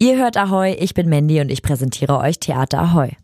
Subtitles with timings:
[0.00, 3.16] Ihr hört Ahoy, ich bin Mandy und ich präsentiere euch Theater Ahoy.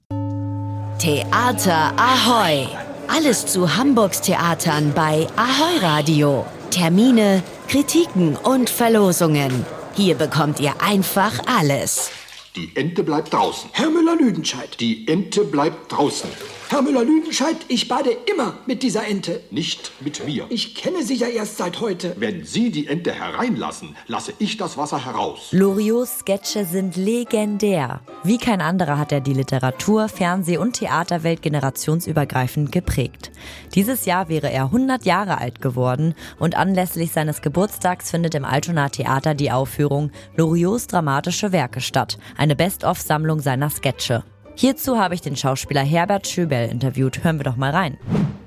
[0.99, 2.67] Theater Ahoy!
[3.07, 6.45] Alles zu Hamburgs Theatern bei Ahoy Radio.
[6.71, 9.65] Termine, Kritiken und Verlosungen.
[9.95, 12.11] Hier bekommt ihr einfach alles.
[12.57, 13.69] Die Ente bleibt draußen.
[13.73, 14.79] Herr Müller-Lüdenscheid.
[14.79, 16.31] Die Ente bleibt draußen.
[16.69, 19.41] Herr Müller-Lüdenscheid, ich bade immer mit dieser Ente.
[19.51, 20.47] Nicht mit mir.
[20.51, 22.15] Ich kenne sie ja erst seit heute.
[22.17, 25.49] Wenn Sie die Ente hereinlassen, lasse ich das Wasser heraus.
[25.51, 28.03] Loriots Sketche sind legendär.
[28.23, 33.33] Wie kein anderer hat er die Literatur, Fernseh- und Theaterwelt generationsübergreifend geprägt.
[33.75, 38.89] Dieses Jahr wäre er 100 Jahre alt geworden und anlässlich seines Geburtstags findet im Altona
[38.89, 44.25] Theater die Aufführung Loriots dramatische Werke statt, eine Best-of-Sammlung seiner Sketche.
[44.57, 47.25] Hierzu habe ich den Schauspieler Herbert Schöbel interviewt.
[47.25, 47.99] Hören wir doch mal rein.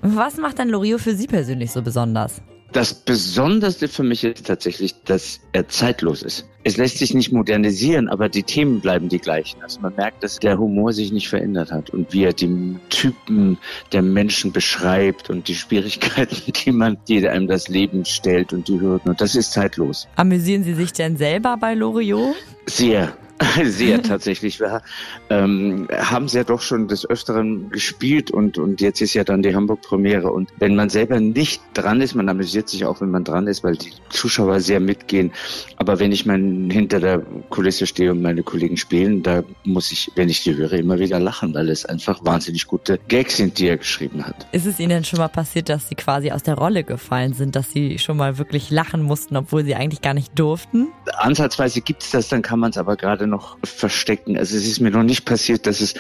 [0.02, 2.42] Was macht denn Loriot für Sie persönlich so besonders?
[2.74, 6.46] Das Besonderste für mich ist tatsächlich, dass er zeitlos ist.
[6.64, 9.62] Es lässt sich nicht modernisieren, aber die Themen bleiben die gleichen.
[9.62, 13.58] Also man merkt, dass der Humor sich nicht verändert hat und wie er die Typen
[13.94, 18.80] der Menschen beschreibt und die Schwierigkeiten, die man, die einem das Leben stellt und die
[18.80, 19.12] Hürden.
[19.12, 20.08] Und das ist zeitlos.
[20.18, 22.36] Amüsieren Sie sich denn selber bei Loriot?
[22.66, 23.16] Sehr.
[23.64, 24.60] Sehr tatsächlich.
[24.60, 24.82] Wir
[25.30, 29.44] ähm, haben es ja doch schon des Öfteren gespielt und, und jetzt ist ja dann
[29.44, 30.32] die Hamburg-Premiere.
[30.32, 33.64] Und wenn man selber nicht dran ist, man amüsiert sich auch, wenn man dran ist,
[33.64, 35.32] weil die Zuschauer sehr mitgehen.
[35.78, 40.12] Aber wenn ich mein, hinter der Kulisse stehe und meine Kollegen spielen, da muss ich,
[40.16, 43.68] wenn ich die höre, immer wieder lachen, weil es einfach wahnsinnig gute Gags sind, die
[43.68, 44.48] er geschrieben hat.
[44.52, 47.56] Ist es Ihnen denn schon mal passiert, dass Sie quasi aus der Rolle gefallen sind,
[47.56, 50.88] dass Sie schon mal wirklich lachen mussten, obwohl Sie eigentlich gar nicht durften?
[51.18, 54.38] Ansatzweise gibt es das, dann kann man es aber gerade noch verstecken.
[54.38, 55.94] Also es ist mir noch nicht passiert, dass es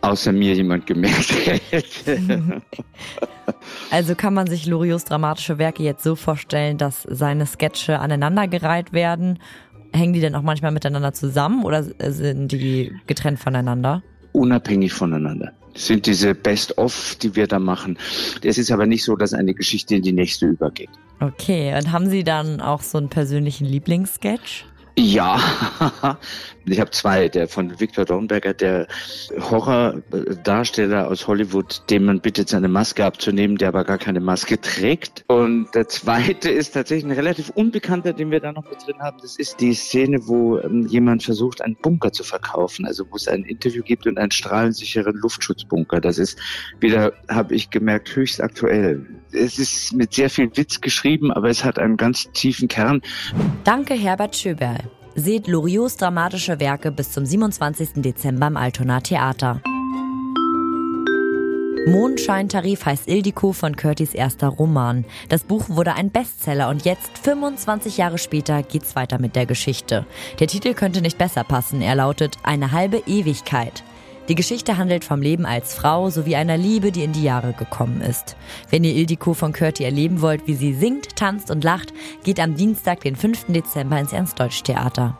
[0.00, 1.34] außer mir jemand gemerkt
[1.70, 2.62] hätte.
[3.90, 9.38] Also kann man sich Loriots dramatische Werke jetzt so vorstellen, dass seine Sketche aneinandergereiht werden.
[9.94, 14.02] Hängen die denn auch manchmal miteinander zusammen oder sind die getrennt voneinander?
[14.32, 17.98] Unabhängig voneinander sind diese Best-of, die wir da machen.
[18.42, 20.90] Es ist aber nicht so, dass eine Geschichte in die nächste übergeht.
[21.20, 24.66] Okay, und haben Sie dann auch so einen persönlichen Lieblingssketch?
[24.98, 25.38] Ja,
[26.66, 27.28] ich habe zwei.
[27.28, 28.88] Der von Victor Dornberger, der
[29.38, 35.24] Horrordarsteller aus Hollywood, dem man bittet, seine Maske abzunehmen, der aber gar keine Maske trägt.
[35.28, 39.18] Und der zweite ist tatsächlich ein relativ unbekannter, den wir da noch mit drin haben.
[39.22, 42.84] Das ist die Szene, wo ähm, jemand versucht, einen Bunker zu verkaufen.
[42.84, 46.00] Also wo es ein Interview gibt und einen strahlensicheren Luftschutzbunker.
[46.00, 46.40] Das ist
[46.80, 49.06] wieder, habe ich gemerkt, höchst aktuell.
[49.30, 53.00] Es ist mit sehr viel Witz geschrieben, aber es hat einen ganz tiefen Kern.
[53.62, 54.87] Danke, Herbert Schöberl.
[55.20, 57.94] Seht Loriots dramatische Werke bis zum 27.
[57.96, 59.60] Dezember im Altona Theater.
[61.88, 65.04] Mondscheintarif heißt Ildiko von Curtis erster Roman.
[65.28, 70.06] Das Buch wurde ein Bestseller und jetzt, 25 Jahre später, geht's weiter mit der Geschichte.
[70.38, 71.82] Der Titel könnte nicht besser passen.
[71.82, 73.82] Er lautet Eine halbe Ewigkeit.
[74.28, 78.02] Die Geschichte handelt vom Leben als Frau sowie einer Liebe, die in die Jahre gekommen
[78.02, 78.36] ist.
[78.68, 81.94] Wenn ihr Ildiko von Curti erleben wollt, wie sie singt, tanzt und lacht,
[82.24, 83.46] geht am Dienstag, den 5.
[83.48, 85.16] Dezember ins Ernst-Deutsch-Theater.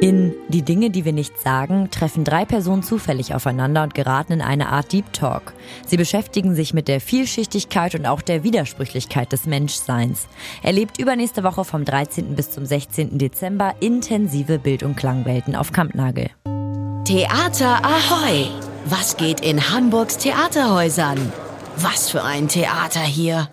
[0.00, 4.40] In Die Dinge, die wir nicht sagen, treffen drei Personen zufällig aufeinander und geraten in
[4.40, 5.52] eine Art Deep Talk.
[5.86, 10.26] Sie beschäftigen sich mit der Vielschichtigkeit und auch der Widersprüchlichkeit des Menschseins.
[10.62, 12.34] Erlebt übernächste Woche vom 13.
[12.34, 13.16] bis zum 16.
[13.18, 16.30] Dezember intensive Bild- und Klangwelten auf Kampnagel.
[17.12, 18.48] Theater Ahoy!
[18.86, 21.30] Was geht in Hamburgs Theaterhäusern?
[21.76, 23.50] Was für ein Theater hier!